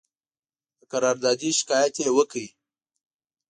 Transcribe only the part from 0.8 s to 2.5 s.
قراردادي شکایت یې وکړ.